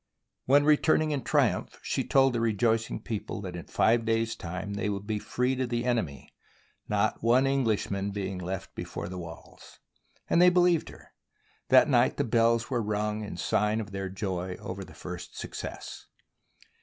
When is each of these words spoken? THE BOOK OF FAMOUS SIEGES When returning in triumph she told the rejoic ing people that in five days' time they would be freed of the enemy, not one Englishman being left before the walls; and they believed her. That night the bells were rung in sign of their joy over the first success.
THE 0.47 0.53
BOOK 0.53 0.57
OF 0.57 0.61
FAMOUS 0.61 0.61
SIEGES 0.61 0.63
When 0.63 0.79
returning 0.99 1.11
in 1.11 1.23
triumph 1.23 1.79
she 1.83 2.03
told 2.03 2.33
the 2.33 2.39
rejoic 2.41 2.89
ing 2.89 2.99
people 3.01 3.41
that 3.41 3.55
in 3.55 3.65
five 3.67 4.03
days' 4.03 4.35
time 4.35 4.73
they 4.73 4.89
would 4.89 5.05
be 5.05 5.19
freed 5.19 5.61
of 5.61 5.69
the 5.69 5.85
enemy, 5.85 6.33
not 6.89 7.21
one 7.21 7.45
Englishman 7.45 8.09
being 8.09 8.39
left 8.39 8.73
before 8.73 9.07
the 9.09 9.19
walls; 9.19 9.77
and 10.27 10.41
they 10.41 10.49
believed 10.49 10.89
her. 10.89 11.11
That 11.69 11.87
night 11.87 12.17
the 12.17 12.23
bells 12.23 12.67
were 12.71 12.81
rung 12.81 13.23
in 13.23 13.37
sign 13.37 13.79
of 13.79 13.91
their 13.91 14.09
joy 14.09 14.55
over 14.55 14.83
the 14.83 14.95
first 14.95 15.37
success. 15.37 16.07